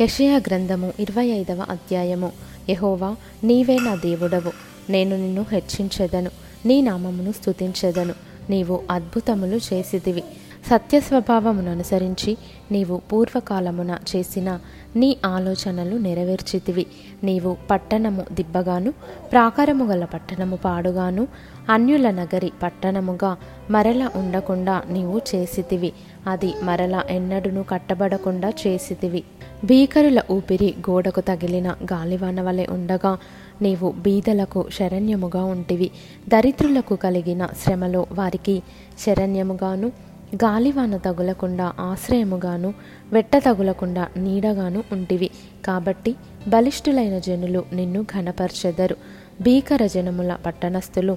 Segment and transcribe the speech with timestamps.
[0.00, 2.32] యషయా గ్రంథము ఇరవై ఐదవ అధ్యాయము.
[2.70, 4.52] యహోవా నీవే నా దేవుడవు.
[4.90, 6.30] నేను నిన్ను హెచ్చించెదను.
[6.66, 8.14] నీ నామమును స్తుతించెదను.
[8.50, 10.24] నీవు అద్భుతములు చేసిదివి
[10.70, 12.36] సత్య స్వభావమును అనుసరించి
[12.72, 14.60] నీవు పూర్వకాలమున చేసిన
[14.96, 16.86] నీ ఆలోచనలు నెరవేర్చితివి.
[17.24, 18.90] నీవు పట్టణము దిబ్బగాను
[19.32, 21.28] ప్రాకారము గల పట్టణము పాడుగాను
[21.70, 23.36] అన్యుల నగరి పట్టణముగా
[23.70, 25.92] మరల ఉండకుండా నీవు చేసితివి.
[26.26, 29.24] అది మరల ఎన్నడును కట్టబడకుండా చేసితివి.
[29.64, 33.18] భీకరుల ఊపిరి గోడకు తగిలిన గాలివాన వలె ఉండగా
[33.62, 35.90] నీవు బీదలకు శరణ్యముగా ఉంటివి.
[36.28, 38.62] దరిద్రులకు కలిగిన శ్రమలో వారికి
[38.98, 39.92] శరణ్యముగాను
[40.34, 42.74] గాలివాన తగులకుండా ఆశ్రయముగాను
[43.12, 45.30] వెట్ట తగులకుండా నీడగాను ఉంటివి.
[45.64, 46.14] కాబట్టి
[46.48, 48.96] బలిష్ఠులైన జనులు నిన్ను ఘనపరచెదరు.
[49.42, 51.16] భీకర జనముల పట్టణస్థులు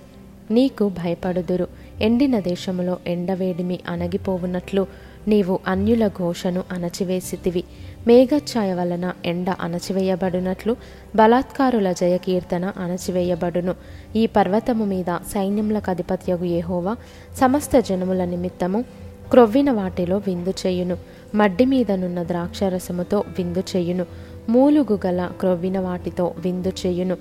[0.51, 1.67] నీకు భయపడుదురు.
[2.01, 4.87] ఎండిన దేశములో ఎండవేడిమి అణగిపోవునట్లు
[5.27, 7.63] నీవు అన్యుల ఘోషను అణచివేసితివి.
[8.07, 10.75] మేఘఛాయ వలన ఎండ అణచివేయబడినట్లు
[11.15, 13.75] బలాత్కారుల జయకీర్తన అణచివేయబడును.
[14.15, 16.95] ఈ పర్వతము మీద సైన్యములకు అధిపత్యగు ఏహోవా
[17.35, 18.85] సమస్త జనముల నిమిత్తము
[19.31, 20.97] క్రొవ్విన వాటిలో విందు చేయును.
[21.35, 24.05] మడ్డి మీదనున్న ద్రాక్షరసముతో విందు చేయును.
[24.49, 27.17] మూలుగు గల క్రొవ్విన వాటితో విందు చేయును.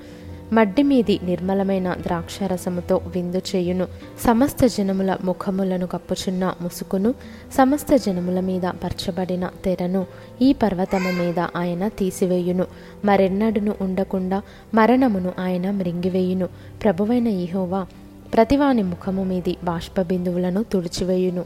[0.55, 3.87] మడ్డి మీది నిర్మలమైన ద్రాక్షరసముతో విందు చేయును.
[4.25, 7.15] సమస్త జనముల ముఖములను కప్పుచున్న ముసుకును
[7.55, 10.07] సమస్త జనముల మీద పరచబడిన తెరను
[10.43, 12.67] ఈ పర్వతము మీద ఆయన తీసివేయును.
[13.05, 14.43] మరెన్నడును ఉండకుండా
[14.75, 16.49] మరణమును ఆయన మృంగివేయును.
[16.85, 17.87] ప్రభువైన ఈహోవా
[18.35, 21.45] ప్రతివాని ముఖము మీది బాష్పబిందువులను తుడిచివేయును.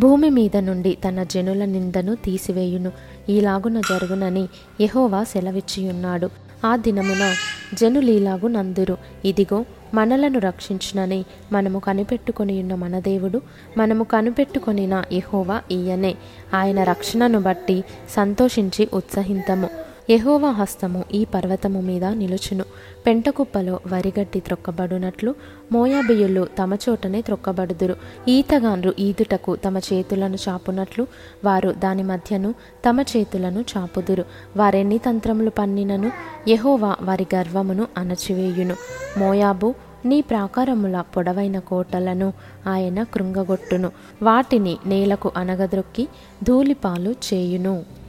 [0.00, 2.92] భూమి మీద నుండి తన జనుల నిందను తీసివేయును.
[3.28, 4.48] ఈలాగున జరుగునని
[4.80, 6.30] యహోవా సెలవిచ్చియున్నాడు.
[6.66, 7.34] ఆ దినమున
[7.74, 8.98] జనులీలాగు నందురు.
[9.24, 13.40] ఇదిగో మనలను రక్షించునని మనము కనిపెట్టుకొని ఉన్న మన దేవుడు
[13.78, 16.14] మనము కనిపెట్టుకొనిన ఇహోవా ఈయనే.
[16.54, 19.89] ఆయన రక్షణను బట్టి సంతోషించి ఉత్సహింతము.
[20.10, 22.64] యహోవా హస్తము ఈ పర్వతము మీద నిలుచును.
[23.06, 25.34] పెంటకుప్పలో వరిగడ్డి త్రొక్కబడునట్లు
[25.72, 27.96] మోయాబియులు తమ చోటనే త్రొక్కబడుదురు.
[28.28, 31.06] ఈతగాండ్రు ఈదుటకు తమ చేతులను చాపునట్లు
[31.44, 32.54] వారు దాని మధ్యను
[32.88, 34.24] తమ చేతులను చాపుదురు.
[34.56, 36.12] వారెన్ని తంత్రములు పన్నినను
[36.48, 38.76] యహోవా వారి గర్వమును అణచివేయును.
[39.18, 39.74] మోయాబు
[40.04, 42.32] నీ ప్రాకారముల పొడవైన కోటలను
[42.68, 43.90] ఆయన కృంగగొట్టును.
[44.22, 46.08] వాటిని నేలకు అనగద్రొక్కి
[46.42, 47.99] ధూళిపాలు చేయును.